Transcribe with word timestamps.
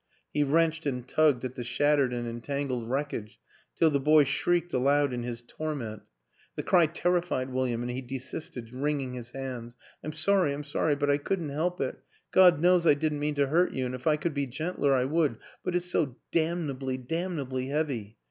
He 0.33 0.41
wrenched 0.43 0.87
and 0.87 1.07
tugged 1.07 1.45
at 1.45 1.53
the 1.53 1.63
shat 1.63 1.99
tered 1.99 2.11
and 2.11 2.27
entangled 2.27 2.89
wreckage 2.89 3.39
till 3.75 3.91
the 3.91 3.99
boy 3.99 4.23
shrieked 4.23 4.73
aloud 4.73 5.13
in 5.13 5.21
his 5.21 5.43
torment 5.43 6.01
the 6.55 6.63
cry 6.63 6.87
terrified 6.87 7.51
William 7.51 7.83
and 7.83 7.91
he 7.91 8.01
desisted, 8.01 8.73
wringing 8.73 9.13
his 9.13 9.29
hands." 9.29 9.77
I'm 10.03 10.11
sorry, 10.13 10.53
I'm 10.53 10.63
sorry, 10.63 10.95
but 10.95 11.11
I 11.11 11.19
couldn't 11.19 11.49
help 11.49 11.79
it. 11.79 11.99
God 12.31 12.59
knows 12.59 12.87
I 12.87 12.95
didn't 12.95 13.19
mean 13.19 13.35
to 13.35 13.45
hurt 13.49 13.73
you 13.73 13.85
and 13.85 13.93
if 13.93 14.07
I 14.07 14.17
could 14.17 14.33
be 14.33 14.47
gentler 14.47 14.91
I 14.91 15.05
would, 15.05 15.37
but 15.63 15.75
it's 15.75 15.85
so 15.91 16.15
damnably, 16.31 16.97
damnably 16.97 17.67
heavy. 17.67 18.17